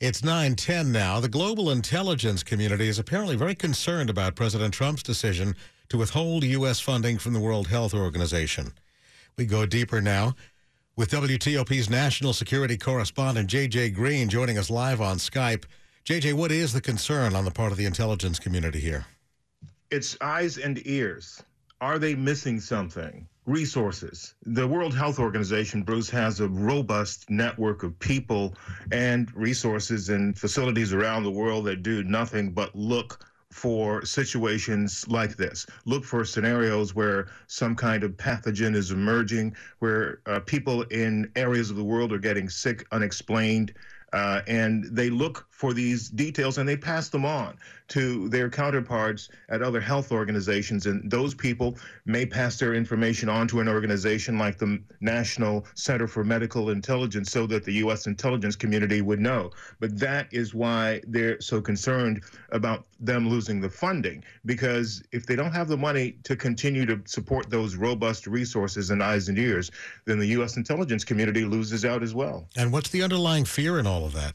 It's 0.00 0.22
910 0.22 0.92
now. 0.92 1.20
The 1.20 1.28
global 1.28 1.70
intelligence 1.70 2.42
community 2.42 2.88
is 2.88 2.98
apparently 2.98 3.36
very 3.36 3.54
concerned 3.54 4.10
about 4.10 4.34
President 4.34 4.74
Trump's 4.74 5.02
decision 5.02 5.54
to 5.88 5.96
withhold 5.96 6.42
U.S. 6.44 6.80
funding 6.80 7.18
from 7.18 7.32
the 7.32 7.40
World 7.40 7.68
Health 7.68 7.94
Organization. 7.94 8.72
We 9.38 9.46
go 9.46 9.64
deeper 9.64 10.00
now 10.00 10.34
with 10.96 11.10
WTOP's 11.10 11.88
national 11.88 12.32
security 12.32 12.76
correspondent, 12.76 13.48
J.J. 13.48 13.90
Green, 13.90 14.28
joining 14.28 14.58
us 14.58 14.68
live 14.68 15.00
on 15.00 15.16
Skype. 15.16 15.64
J.J., 16.04 16.34
what 16.34 16.52
is 16.52 16.72
the 16.72 16.80
concern 16.80 17.34
on 17.34 17.44
the 17.44 17.50
part 17.50 17.72
of 17.72 17.78
the 17.78 17.86
intelligence 17.86 18.38
community 18.38 18.80
here? 18.80 19.06
It's 19.90 20.16
eyes 20.20 20.58
and 20.58 20.86
ears. 20.86 21.42
Are 21.80 21.98
they 21.98 22.14
missing 22.14 22.60
something? 22.60 23.26
Resources. 23.46 24.34
The 24.44 24.68
World 24.68 24.94
Health 24.94 25.18
Organization, 25.18 25.82
Bruce, 25.82 26.10
has 26.10 26.40
a 26.40 26.48
robust 26.48 27.28
network 27.30 27.82
of 27.82 27.98
people 27.98 28.54
and 28.92 29.34
resources 29.34 30.10
and 30.10 30.38
facilities 30.38 30.92
around 30.92 31.24
the 31.24 31.30
world 31.30 31.64
that 31.66 31.82
do 31.82 32.04
nothing 32.04 32.52
but 32.52 32.74
look 32.76 33.26
for 33.52 34.04
situations 34.04 35.06
like 35.08 35.36
this. 35.36 35.66
Look 35.84 36.04
for 36.04 36.24
scenarios 36.24 36.94
where 36.94 37.28
some 37.46 37.76
kind 37.76 38.02
of 38.02 38.12
pathogen 38.12 38.74
is 38.74 38.90
emerging, 38.90 39.54
where 39.80 40.20
uh, 40.26 40.40
people 40.40 40.82
in 40.84 41.30
areas 41.36 41.70
of 41.70 41.76
the 41.76 41.84
world 41.84 42.12
are 42.12 42.18
getting 42.18 42.48
sick 42.48 42.86
unexplained. 42.92 43.74
Uh, 44.14 44.40
and 44.46 44.84
they 44.84 45.10
look 45.10 45.46
for 45.62 45.72
these 45.72 46.08
details 46.08 46.58
and 46.58 46.68
they 46.68 46.76
pass 46.76 47.08
them 47.08 47.24
on 47.24 47.56
to 47.86 48.28
their 48.30 48.50
counterparts 48.50 49.28
at 49.48 49.62
other 49.62 49.80
health 49.80 50.10
organizations. 50.10 50.86
And 50.86 51.08
those 51.08 51.34
people 51.34 51.78
may 52.04 52.26
pass 52.26 52.58
their 52.58 52.74
information 52.74 53.28
on 53.28 53.46
to 53.46 53.60
an 53.60 53.68
organization 53.68 54.38
like 54.38 54.58
the 54.58 54.82
National 55.00 55.64
Center 55.76 56.08
for 56.08 56.24
Medical 56.24 56.70
Intelligence 56.70 57.30
so 57.30 57.46
that 57.46 57.62
the 57.62 57.74
U.S. 57.74 58.08
intelligence 58.08 58.56
community 58.56 59.02
would 59.02 59.20
know. 59.20 59.52
But 59.78 59.96
that 60.00 60.26
is 60.32 60.52
why 60.52 61.00
they're 61.06 61.40
so 61.40 61.60
concerned 61.60 62.24
about 62.50 62.84
them 62.98 63.28
losing 63.28 63.60
the 63.60 63.70
funding, 63.70 64.24
because 64.44 65.00
if 65.12 65.26
they 65.26 65.36
don't 65.36 65.52
have 65.52 65.68
the 65.68 65.76
money 65.76 66.16
to 66.24 66.34
continue 66.34 66.86
to 66.86 67.00
support 67.04 67.50
those 67.50 67.76
robust 67.76 68.26
resources 68.26 68.90
and 68.90 69.00
eyes 69.00 69.28
and 69.28 69.38
ears, 69.38 69.70
then 70.06 70.18
the 70.18 70.26
U.S. 70.38 70.56
intelligence 70.56 71.04
community 71.04 71.44
loses 71.44 71.84
out 71.84 72.02
as 72.02 72.16
well. 72.16 72.48
And 72.56 72.72
what's 72.72 72.90
the 72.90 73.04
underlying 73.04 73.44
fear 73.44 73.78
in 73.78 73.86
all 73.86 74.04
of 74.04 74.12
that? 74.14 74.34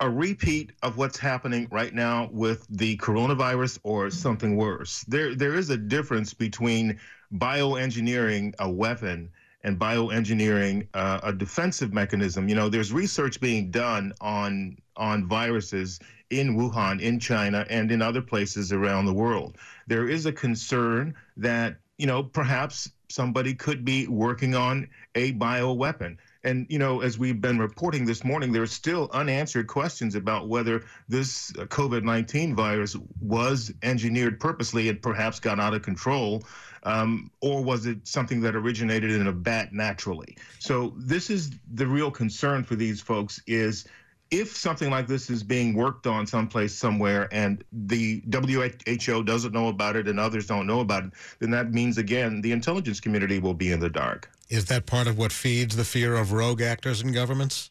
A 0.00 0.10
repeat 0.10 0.72
of 0.82 0.96
what's 0.96 1.18
happening 1.18 1.68
right 1.70 1.94
now 1.94 2.28
with 2.32 2.66
the 2.68 2.96
coronavirus 2.98 3.78
or 3.82 4.10
something 4.10 4.56
worse. 4.56 5.04
There, 5.08 5.34
there 5.34 5.54
is 5.54 5.70
a 5.70 5.76
difference 5.76 6.34
between 6.34 6.98
bioengineering 7.34 8.54
a 8.58 8.70
weapon 8.70 9.30
and 9.66 9.78
bioengineering 9.78 10.86
uh, 10.94 11.20
a 11.22 11.32
defensive 11.32 11.92
mechanism. 11.92 12.48
You 12.48 12.54
know, 12.54 12.68
there's 12.68 12.92
research 12.92 13.40
being 13.40 13.70
done 13.70 14.12
on 14.20 14.78
on 14.96 15.26
viruses 15.26 15.98
in 16.30 16.56
Wuhan, 16.56 17.00
in 17.00 17.18
China, 17.18 17.66
and 17.68 17.90
in 17.90 18.00
other 18.00 18.22
places 18.22 18.72
around 18.72 19.06
the 19.06 19.12
world. 19.12 19.56
There 19.86 20.08
is 20.08 20.24
a 20.26 20.32
concern 20.32 21.14
that 21.36 21.76
you 21.98 22.06
know 22.06 22.22
perhaps 22.22 22.90
somebody 23.08 23.54
could 23.54 23.84
be 23.84 24.06
working 24.06 24.54
on 24.54 24.88
a 25.14 25.32
bioweapon. 25.34 26.16
And, 26.46 26.64
you 26.70 26.78
know, 26.78 27.00
as 27.00 27.18
we've 27.18 27.40
been 27.40 27.58
reporting 27.58 28.06
this 28.06 28.22
morning, 28.22 28.52
there 28.52 28.62
are 28.62 28.68
still 28.68 29.10
unanswered 29.12 29.66
questions 29.66 30.14
about 30.14 30.48
whether 30.48 30.84
this 31.08 31.52
uh, 31.58 31.64
COVID 31.64 32.04
19 32.04 32.54
virus 32.54 32.96
was 33.20 33.72
engineered 33.82 34.38
purposely 34.38 34.88
and 34.88 35.02
perhaps 35.02 35.40
got 35.40 35.58
out 35.58 35.74
of 35.74 35.82
control. 35.82 36.44
Um, 36.84 37.32
or 37.40 37.64
was 37.64 37.86
it 37.86 38.06
something 38.06 38.40
that 38.42 38.54
originated 38.54 39.10
in 39.10 39.26
a 39.26 39.32
bat 39.32 39.72
naturally? 39.72 40.36
So 40.60 40.94
this 40.96 41.30
is 41.30 41.50
the 41.74 41.86
real 41.86 42.12
concern 42.12 42.62
for 42.62 42.76
these 42.76 43.00
folks 43.00 43.42
is 43.48 43.88
if 44.30 44.56
something 44.56 44.88
like 44.88 45.08
this 45.08 45.30
is 45.30 45.42
being 45.42 45.74
worked 45.74 46.06
on 46.06 46.28
someplace 46.28 46.74
somewhere 46.74 47.28
and 47.32 47.64
the 47.72 48.22
WHO 48.32 49.24
doesn't 49.24 49.52
know 49.52 49.66
about 49.66 49.96
it 49.96 50.06
and 50.06 50.20
others 50.20 50.46
don't 50.46 50.68
know 50.68 50.78
about 50.78 51.06
it, 51.06 51.12
then 51.40 51.50
that 51.50 51.72
means 51.72 51.98
again 51.98 52.40
the 52.40 52.52
intelligence 52.52 53.00
community 53.00 53.40
will 53.40 53.54
be 53.54 53.72
in 53.72 53.80
the 53.80 53.90
dark. 53.90 54.30
Is 54.48 54.66
that 54.66 54.86
part 54.86 55.08
of 55.08 55.18
what 55.18 55.32
feeds 55.32 55.74
the 55.74 55.84
fear 55.84 56.14
of 56.14 56.32
rogue 56.32 56.62
actors 56.62 57.02
in 57.02 57.12
governments? 57.12 57.70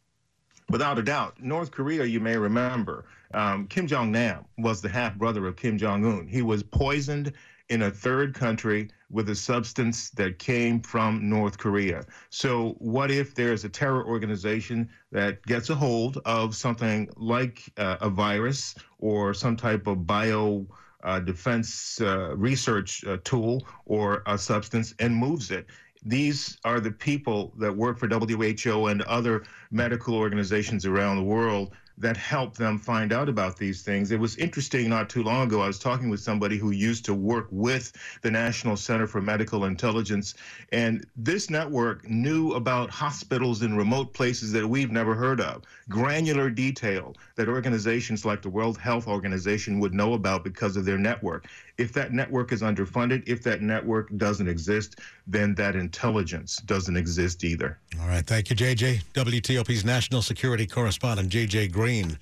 Without 0.69 0.97
a 0.97 1.03
doubt. 1.03 1.41
North 1.41 1.71
Korea, 1.71 2.03
you 2.03 2.19
may 2.19 2.35
remember, 2.35 3.05
um, 3.33 3.67
Kim 3.67 3.87
Jong 3.87 4.11
Nam 4.11 4.45
was 4.57 4.81
the 4.81 4.89
half 4.89 5.15
brother 5.15 5.47
of 5.47 5.55
Kim 5.55 5.77
Jong 5.77 6.05
Un. 6.05 6.27
He 6.27 6.41
was 6.41 6.63
poisoned 6.63 7.31
in 7.69 7.83
a 7.83 7.91
third 7.91 8.33
country 8.33 8.89
with 9.09 9.29
a 9.29 9.35
substance 9.35 10.09
that 10.11 10.37
came 10.37 10.81
from 10.81 11.29
North 11.29 11.57
Korea. 11.57 12.05
So, 12.29 12.75
what 12.79 13.09
if 13.09 13.33
there's 13.33 13.63
a 13.63 13.69
terror 13.69 14.05
organization 14.05 14.89
that 15.11 15.41
gets 15.43 15.69
a 15.69 15.75
hold 15.75 16.19
of 16.25 16.55
something 16.55 17.07
like 17.15 17.63
uh, 17.77 17.97
a 18.01 18.09
virus 18.09 18.75
or 18.99 19.33
some 19.33 19.55
type 19.55 19.87
of 19.87 20.05
bio 20.05 20.65
uh, 21.03 21.19
defense 21.19 22.01
uh, 22.01 22.35
research 22.35 23.05
uh, 23.05 23.17
tool 23.23 23.65
or 23.85 24.23
a 24.25 24.37
substance 24.37 24.93
and 24.99 25.15
moves 25.15 25.51
it? 25.51 25.67
These 26.05 26.57
are 26.63 26.79
the 26.79 26.91
people 26.91 27.51
that 27.57 27.75
work 27.75 27.97
for 27.97 28.07
WHO 28.07 28.87
and 28.87 29.01
other 29.03 29.43
medical 29.71 30.13
organizations 30.13 30.85
around 30.85 31.17
the 31.17 31.23
world 31.23 31.73
that 31.97 32.17
help 32.17 32.55
them 32.55 32.77
find 32.77 33.13
out 33.13 33.29
about 33.29 33.57
these 33.57 33.81
things. 33.81 34.11
It 34.11 34.19
was 34.19 34.35
interesting 34.35 34.89
not 34.89 35.09
too 35.09 35.23
long 35.23 35.47
ago. 35.47 35.61
I 35.61 35.67
was 35.67 35.79
talking 35.79 36.09
with 36.09 36.19
somebody 36.19 36.57
who 36.57 36.71
used 36.71 37.05
to 37.05 37.13
work 37.13 37.47
with 37.51 37.93
the 38.21 38.29
National 38.29 38.75
Center 38.75 39.07
for 39.07 39.21
Medical 39.21 39.65
Intelligence, 39.65 40.33
and 40.71 41.05
this 41.15 41.49
network 41.49 42.07
knew 42.07 42.51
about 42.53 42.89
hospitals 42.89 43.61
in 43.61 43.77
remote 43.77 44.13
places 44.13 44.51
that 44.51 44.67
we've 44.67 44.91
never 44.91 45.15
heard 45.15 45.39
of. 45.39 45.63
Granular 45.87 46.49
detail 46.49 47.15
that 47.35 47.47
organizations 47.47 48.25
like 48.25 48.41
the 48.41 48.49
World 48.49 48.77
Health 48.77 49.07
Organization 49.07 49.79
would 49.79 49.93
know 49.93 50.13
about 50.13 50.43
because 50.43 50.75
of 50.75 50.85
their 50.85 50.97
network. 50.97 51.47
If 51.77 51.91
that 51.93 52.13
network 52.13 52.51
is 52.51 52.61
underfunded, 52.61 53.27
if 53.27 53.43
that 53.43 53.61
network 53.61 54.09
doesn't 54.17 54.47
exist, 54.47 54.99
then 55.27 55.53
that 55.55 55.75
intelligence 55.75 56.57
doesn't 56.57 56.95
exist 56.95 57.43
either. 57.43 57.79
All 58.01 58.07
right. 58.07 58.25
Thank 58.25 58.49
you, 58.49 58.55
JJ. 58.55 59.03
WTOP's 59.13 59.83
national 59.83 60.21
security 60.21 60.65
correspondent, 60.65 61.29
JJ 61.29 61.71
Green. 61.71 62.17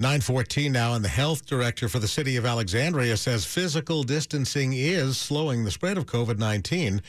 914 0.00 0.72
now, 0.72 0.94
and 0.94 1.04
the 1.04 1.08
health 1.08 1.46
director 1.46 1.88
for 1.88 2.00
the 2.00 2.08
city 2.08 2.36
of 2.36 2.44
Alexandria 2.44 3.16
says 3.16 3.44
physical 3.44 4.02
distancing 4.02 4.72
is 4.72 5.16
slowing 5.16 5.64
the 5.64 5.70
spread 5.70 5.96
of 5.96 6.06
COVID 6.06 6.38
19. 6.38 7.00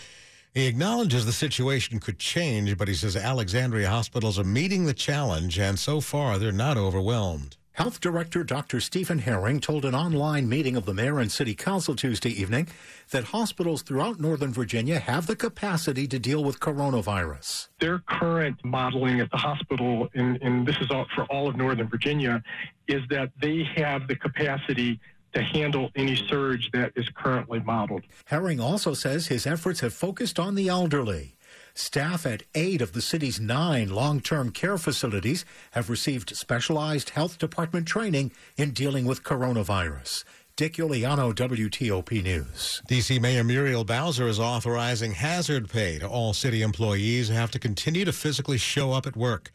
He 0.53 0.67
acknowledges 0.67 1.25
the 1.25 1.33
situation 1.33 1.99
could 1.99 2.19
change, 2.19 2.77
but 2.77 2.87
he 2.87 2.93
says 2.93 3.15
Alexandria 3.15 3.89
hospitals 3.89 4.37
are 4.37 4.43
meeting 4.43 4.85
the 4.85 4.93
challenge, 4.93 5.57
and 5.57 5.79
so 5.79 5.99
far 5.99 6.37
they're 6.37 6.51
not 6.51 6.77
overwhelmed. 6.77 7.57
Health 7.73 7.99
Director 7.99 8.43
Dr. 8.43 8.79
Stephen 8.79 9.21
Haering 9.21 9.59
told 9.59 9.83
an 9.83 9.95
online 9.95 10.47
meeting 10.47 10.75
of 10.75 10.85
the 10.85 10.93
mayor 10.93 11.19
and 11.19 11.31
city 11.31 11.55
council 11.55 11.95
Tuesday 11.95 12.29
evening 12.29 12.67
that 13.09 13.23
hospitals 13.23 13.81
throughout 13.81 14.19
Northern 14.19 14.53
Virginia 14.53 14.99
have 14.99 15.25
the 15.25 15.35
capacity 15.35 16.07
to 16.07 16.19
deal 16.19 16.43
with 16.43 16.59
coronavirus. 16.59 17.69
Their 17.79 17.97
current 18.07 18.63
modeling 18.63 19.21
at 19.21 19.31
the 19.31 19.37
hospital, 19.37 20.07
and, 20.13 20.39
and 20.43 20.67
this 20.67 20.77
is 20.81 20.91
all 20.91 21.07
for 21.15 21.23
all 21.31 21.47
of 21.47 21.55
Northern 21.55 21.87
Virginia, 21.87 22.43
is 22.87 23.01
that 23.09 23.31
they 23.41 23.63
have 23.75 24.07
the 24.07 24.17
capacity 24.17 24.99
to 25.33 25.41
handle 25.41 25.89
any 25.95 26.15
surge 26.27 26.69
that 26.73 26.91
is 26.95 27.09
currently 27.15 27.59
modeled. 27.59 28.03
Haering 28.29 28.61
also 28.61 28.93
says 28.93 29.25
his 29.25 29.47
efforts 29.47 29.79
have 29.79 29.95
focused 29.95 30.37
on 30.37 30.53
the 30.53 30.67
elderly. 30.67 31.33
Staff 31.75 32.27
at 32.27 32.43
eight 32.53 32.81
of 32.81 32.93
the 32.93 33.01
city's 33.01 33.39
nine 33.39 33.89
long 33.89 34.21
term 34.21 34.51
care 34.51 34.77
facilities 34.77 35.43
have 35.71 35.89
received 35.89 36.35
specialized 36.35 37.11
health 37.11 37.39
department 37.39 37.87
training 37.87 38.31
in 38.57 38.71
dealing 38.71 39.05
with 39.05 39.23
coronavirus. 39.23 40.23
Dick 40.55 40.73
Uliano, 40.73 41.33
WTOP 41.33 42.21
News. 42.23 42.83
D.C. 42.87 43.17
Mayor 43.17 43.43
Muriel 43.43 43.83
Bowser 43.83 44.27
is 44.27 44.39
authorizing 44.39 45.13
hazard 45.13 45.67
pay 45.67 45.97
to 45.97 46.07
all 46.07 46.31
city 46.31 46.61
employees 46.61 47.29
who 47.29 47.33
have 47.33 47.49
to 47.49 47.57
continue 47.57 48.05
to 48.05 48.13
physically 48.13 48.59
show 48.59 48.91
up 48.91 49.07
at 49.07 49.17
work. 49.17 49.51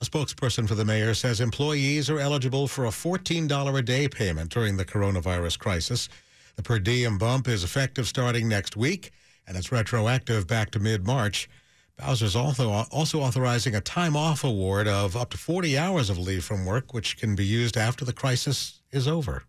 A 0.00 0.04
spokesperson 0.04 0.66
for 0.66 0.74
the 0.74 0.84
mayor 0.84 1.14
says 1.14 1.40
employees 1.40 2.10
are 2.10 2.18
eligible 2.18 2.66
for 2.66 2.84
a 2.84 2.90
$14 2.90 3.78
a 3.78 3.82
day 3.82 4.08
payment 4.08 4.50
during 4.50 4.76
the 4.76 4.84
coronavirus 4.84 5.60
crisis. 5.60 6.08
The 6.56 6.64
per 6.64 6.80
diem 6.80 7.16
bump 7.16 7.46
is 7.46 7.62
effective 7.62 8.08
starting 8.08 8.48
next 8.48 8.76
week, 8.76 9.12
and 9.46 9.56
it's 9.56 9.72
retroactive 9.72 10.46
back 10.46 10.70
to 10.72 10.78
mid 10.78 11.06
March. 11.06 11.48
Bowser's 11.96 12.34
also, 12.34 12.70
also 12.90 13.20
authorizing 13.20 13.74
a 13.76 13.80
time 13.80 14.16
off 14.16 14.42
award 14.42 14.88
of 14.88 15.16
up 15.16 15.30
to 15.30 15.38
40 15.38 15.78
hours 15.78 16.10
of 16.10 16.18
leave 16.18 16.44
from 16.44 16.66
work, 16.66 16.92
which 16.92 17.16
can 17.16 17.36
be 17.36 17.44
used 17.44 17.76
after 17.76 18.04
the 18.04 18.12
crisis 18.12 18.80
is 18.90 19.06
over. 19.06 19.44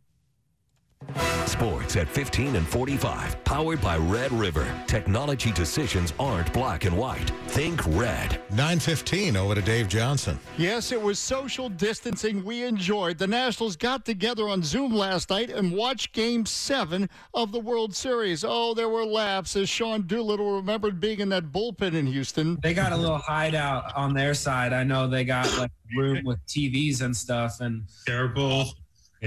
Sports 1.46 1.96
at 1.96 2.10
15 2.10 2.56
and 2.56 2.68
45. 2.68 3.44
Powered 3.46 3.80
by 3.82 3.98
Red 3.98 4.32
River. 4.34 4.68
Technology 4.88 5.52
decisions 5.52 6.14
aren't 6.20 6.52
black 6.52 6.84
and 6.84 6.98
white. 6.98 7.30
Think 7.48 7.82
red. 7.88 8.42
915 8.50 9.38
over 9.38 9.56
to 9.56 9.62
Dave 9.62 9.88
Johnson. 9.88 10.38
Yes, 10.58 10.92
it 10.92 11.02
was 11.02 11.18
social 11.18 11.70
distancing 11.70 12.44
we 12.44 12.64
enjoyed. 12.64 13.18
The 13.18 13.28
Nationals 13.28 13.78
got 13.78 14.04
together 14.04 14.50
on 14.50 14.64
Zoom 14.64 14.94
last 14.94 15.30
night 15.30 15.50
and 15.50 15.72
watched 15.72 16.14
game 16.14 16.46
seven 16.46 17.10
of 17.34 17.52
the 17.52 17.60
World 17.60 17.96
Series. 17.96 18.44
Oh, 18.46 18.74
there 18.74 18.90
were 18.90 19.06
laughs 19.06 19.56
as 19.56 19.70
Sean 19.70 20.02
Doolittle 20.02 20.58
remembered 20.58 21.00
being 21.00 21.20
in 21.22 21.30
that 21.30 21.52
bullpen 21.52 21.94
in 21.94 22.08
Houston. 22.08 22.60
They 22.62 22.74
got 22.74 22.92
a 22.92 22.98
little 22.98 23.20
hideout 23.20 23.96
on 23.96 24.14
their 24.14 24.34
side. 24.34 24.74
I 24.74 24.84
know 24.84 25.08
they 25.08 25.24
got 25.24 25.58
like 25.58 25.72
room 25.96 26.26
with 26.26 26.46
TVs 26.48 27.02
and 27.02 27.16
stuff 27.16 27.62
and 27.62 27.84
careful. 28.06 28.66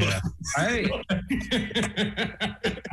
Yeah. 0.01 0.21
Hey. 0.57 0.91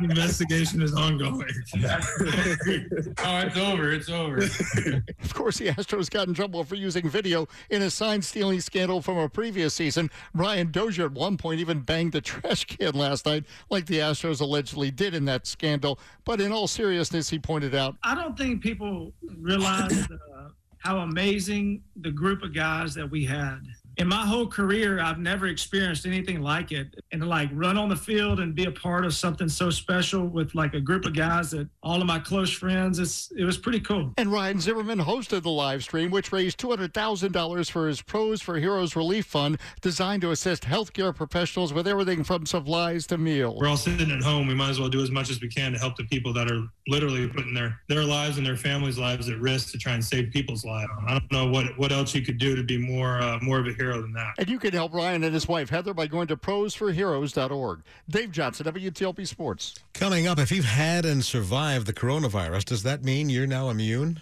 Investigation 0.00 0.82
is 0.82 0.94
ongoing. 0.94 1.46
oh, 1.76 3.38
it's 3.38 3.56
over. 3.56 3.92
It's 3.92 4.08
over. 4.10 4.38
Of 4.38 5.34
course, 5.34 5.58
the 5.58 5.68
Astros 5.68 6.10
got 6.10 6.28
in 6.28 6.34
trouble 6.34 6.64
for 6.64 6.74
using 6.74 7.08
video 7.08 7.46
in 7.70 7.82
a 7.82 7.90
sign 7.90 8.22
stealing 8.22 8.60
scandal 8.60 9.00
from 9.00 9.18
a 9.18 9.28
previous 9.28 9.74
season. 9.74 10.10
Brian 10.34 10.70
Dozier 10.70 11.06
at 11.06 11.12
one 11.12 11.36
point 11.36 11.60
even 11.60 11.80
banged 11.80 12.14
a 12.14 12.20
trash 12.20 12.64
can 12.64 12.94
last 12.94 13.26
night, 13.26 13.44
like 13.70 13.86
the 13.86 13.98
Astros 13.98 14.40
allegedly 14.40 14.90
did 14.90 15.14
in 15.14 15.24
that 15.26 15.46
scandal. 15.46 15.98
But 16.24 16.40
in 16.40 16.52
all 16.52 16.66
seriousness, 16.66 17.28
he 17.28 17.38
pointed 17.38 17.74
out 17.74 17.96
I 18.02 18.14
don't 18.14 18.36
think 18.36 18.62
people 18.62 19.12
realize 19.38 19.92
uh, 20.10 20.48
how 20.78 20.98
amazing 20.98 21.82
the 22.00 22.10
group 22.10 22.42
of 22.42 22.54
guys 22.54 22.94
that 22.94 23.10
we 23.10 23.24
had. 23.24 23.60
In 23.98 24.08
my 24.08 24.26
whole 24.26 24.46
career, 24.46 25.00
I've 25.00 25.18
never 25.18 25.46
experienced 25.46 26.04
anything 26.04 26.42
like 26.42 26.70
it. 26.70 26.94
And 27.12 27.22
to 27.22 27.26
like 27.26 27.48
run 27.54 27.78
on 27.78 27.88
the 27.88 27.96
field 27.96 28.40
and 28.40 28.54
be 28.54 28.66
a 28.66 28.70
part 28.70 29.06
of 29.06 29.14
something 29.14 29.48
so 29.48 29.70
special 29.70 30.26
with 30.26 30.54
like 30.54 30.74
a 30.74 30.80
group 30.80 31.06
of 31.06 31.16
guys 31.16 31.50
that 31.52 31.66
all 31.82 32.00
of 32.00 32.06
my 32.06 32.18
close 32.18 32.50
friends, 32.50 32.98
it's 32.98 33.32
it 33.38 33.44
was 33.44 33.56
pretty 33.56 33.80
cool. 33.80 34.12
And 34.18 34.30
Ryan 34.30 34.60
Zimmerman 34.60 34.98
hosted 34.98 35.42
the 35.42 35.50
live 35.50 35.82
stream, 35.82 36.10
which 36.10 36.30
raised 36.30 36.58
$200,000 36.58 37.70
for 37.70 37.88
his 37.88 38.02
Pros 38.02 38.42
for 38.42 38.58
Heroes 38.58 38.96
Relief 38.96 39.24
Fund, 39.24 39.58
designed 39.80 40.20
to 40.22 40.30
assist 40.30 40.64
healthcare 40.64 41.14
professionals 41.14 41.72
with 41.72 41.88
everything 41.88 42.22
from 42.22 42.44
supplies 42.44 43.06
to 43.06 43.16
meals. 43.16 43.58
We're 43.58 43.68
all 43.68 43.78
sitting 43.78 44.10
at 44.10 44.22
home. 44.22 44.46
We 44.46 44.54
might 44.54 44.70
as 44.70 44.80
well 44.80 44.90
do 44.90 45.02
as 45.02 45.10
much 45.10 45.30
as 45.30 45.40
we 45.40 45.48
can 45.48 45.72
to 45.72 45.78
help 45.78 45.96
the 45.96 46.04
people 46.04 46.34
that 46.34 46.50
are 46.50 46.64
literally 46.86 47.26
putting 47.28 47.54
their, 47.54 47.80
their 47.88 48.04
lives 48.04 48.36
and 48.36 48.46
their 48.46 48.56
families' 48.56 48.98
lives 48.98 49.30
at 49.30 49.40
risk 49.40 49.72
to 49.72 49.78
try 49.78 49.94
and 49.94 50.04
save 50.04 50.30
people's 50.32 50.66
lives. 50.66 50.90
I 51.06 51.12
don't 51.12 51.32
know 51.32 51.46
what, 51.46 51.78
what 51.78 51.92
else 51.92 52.14
you 52.14 52.20
could 52.20 52.38
do 52.38 52.54
to 52.54 52.62
be 52.62 52.76
more 52.76 53.20
uh, 53.20 53.38
more 53.40 53.58
of 53.58 53.66
a 53.66 53.72
hero 53.72 53.85
than 53.94 54.12
that. 54.12 54.34
And 54.38 54.48
you 54.48 54.58
can 54.58 54.72
help 54.72 54.92
Ryan 54.92 55.24
and 55.24 55.34
his 55.34 55.48
wife 55.48 55.70
Heather 55.70 55.94
by 55.94 56.06
going 56.06 56.28
to 56.28 56.36
prosforheroes.org. 56.36 57.82
Dave 58.08 58.32
Johnson, 58.32 58.66
WTOP 58.66 59.26
Sports. 59.26 59.74
Coming 59.94 60.26
up, 60.26 60.38
if 60.38 60.50
you've 60.50 60.64
had 60.64 61.04
and 61.04 61.24
survived 61.24 61.86
the 61.86 61.92
coronavirus, 61.92 62.64
does 62.66 62.82
that 62.82 63.04
mean 63.04 63.28
you're 63.28 63.46
now 63.46 63.70
immune? 63.70 64.20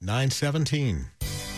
917. 0.00 1.06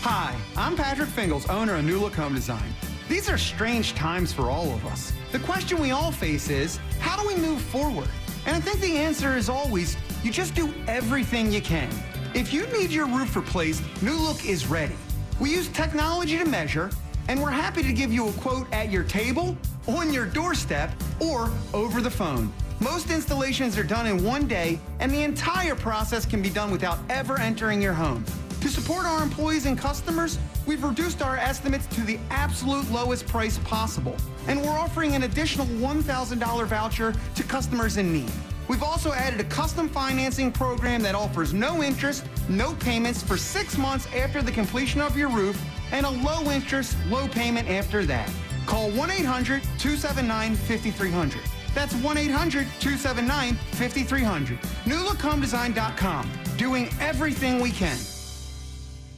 Hi, 0.01 0.35
I'm 0.57 0.75
Patrick 0.75 1.09
Fingles, 1.09 1.47
owner 1.47 1.75
of 1.75 1.85
New 1.85 1.99
Look 1.99 2.13
Home 2.15 2.35
Design. 2.35 2.73
These 3.07 3.29
are 3.29 3.37
strange 3.37 3.93
times 3.95 4.33
for 4.33 4.49
all 4.49 4.71
of 4.73 4.85
us. 4.85 5.13
The 5.31 5.39
question 5.39 5.79
we 5.79 5.91
all 5.91 6.11
face 6.11 6.49
is 6.49 6.77
how 6.99 7.21
do 7.21 7.27
we 7.27 7.35
move 7.35 7.61
forward? 7.61 8.09
And 8.45 8.55
I 8.55 8.59
think 8.59 8.81
the 8.81 8.97
answer 8.97 9.37
is 9.37 9.47
always 9.49 9.95
you 10.23 10.31
just 10.31 10.55
do 10.55 10.73
everything 10.87 11.51
you 11.51 11.61
can. 11.61 11.89
If 12.33 12.51
you 12.51 12.65
need 12.67 12.91
your 12.91 13.05
roof 13.07 13.35
replaced, 13.35 13.83
New 14.01 14.15
Look 14.17 14.45
is 14.45 14.67
ready. 14.67 14.95
We 15.39 15.51
use 15.51 15.67
technology 15.69 16.37
to 16.37 16.45
measure, 16.45 16.89
and 17.27 17.41
we're 17.41 17.51
happy 17.51 17.83
to 17.83 17.93
give 17.93 18.11
you 18.11 18.27
a 18.27 18.31
quote 18.33 18.71
at 18.73 18.91
your 18.91 19.03
table, 19.03 19.57
on 19.87 20.11
your 20.11 20.25
doorstep, 20.25 20.91
or 21.19 21.49
over 21.73 22.01
the 22.01 22.09
phone. 22.09 22.51
Most 22.79 23.11
installations 23.11 23.77
are 23.77 23.83
done 23.83 24.07
in 24.07 24.23
one 24.23 24.47
day, 24.47 24.79
and 24.99 25.11
the 25.11 25.23
entire 25.23 25.75
process 25.75 26.25
can 26.25 26.41
be 26.41 26.49
done 26.49 26.71
without 26.71 26.99
ever 27.09 27.39
entering 27.39 27.81
your 27.81 27.93
home. 27.93 28.25
To 28.61 28.69
support 28.69 29.05
our 29.05 29.21
employees 29.21 29.65
and 29.65 29.77
customers, 29.77 30.39
we've 30.65 30.83
reduced 30.83 31.21
our 31.21 31.37
estimates 31.37 31.85
to 31.87 32.01
the 32.01 32.17
absolute 32.29 32.89
lowest 32.91 33.27
price 33.27 33.57
possible, 33.59 34.15
and 34.47 34.61
we're 34.61 34.69
offering 34.69 35.15
an 35.15 35.23
additional 35.23 35.65
$1,000 35.65 36.65
voucher 36.65 37.13
to 37.35 37.43
customers 37.43 37.97
in 37.97 38.11
need. 38.11 38.31
We've 38.69 38.83
also 38.83 39.11
added 39.11 39.39
a 39.41 39.43
custom 39.45 39.89
financing 39.89 40.51
program 40.51 41.01
that 41.01 41.15
offers 41.15 41.53
no 41.53 41.83
interest, 41.83 42.25
no 42.47 42.73
payments 42.75 43.21
for 43.21 43.37
six 43.37 43.77
months 43.77 44.07
after 44.15 44.41
the 44.41 44.51
completion 44.51 45.01
of 45.01 45.17
your 45.17 45.29
roof, 45.29 45.61
and 45.93 46.05
a 46.05 46.09
low 46.09 46.51
interest, 46.51 46.97
low 47.07 47.27
payment 47.29 47.69
after 47.69 48.05
that. 48.05 48.29
Call 48.65 48.91
1 48.91 49.11
800 49.11 49.63
279 49.77 50.55
5300. 50.55 51.39
That's 51.73 51.95
1 51.95 52.17
800 52.17 52.67
279 52.79 53.55
5300. 53.71 54.59
NewLookHomeDesign.com. 54.85 56.31
Doing 56.57 56.89
everything 56.99 57.59
we 57.59 57.71
can. 57.71 57.97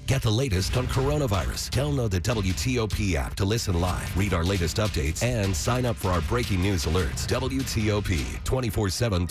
Get 0.08 0.22
the 0.22 0.32
latest 0.32 0.78
on 0.78 0.86
coronavirus. 0.86 1.72
Download 1.72 2.12
the 2.12 2.22
WTOP 2.22 3.16
app 3.16 3.34
to 3.36 3.46
listen 3.46 3.80
live, 3.82 4.16
read 4.16 4.36
our 4.36 4.44
latest 4.44 4.78
updates, 4.78 5.24
and 5.24 5.56
sign 5.56 5.84
up 5.84 5.96
for 5.96 6.10
our 6.10 6.22
breaking 6.22 6.62
news 6.62 6.86
alerts. 6.86 7.26
WTOP 7.26 8.44
24 8.44 8.90
7 8.90 9.26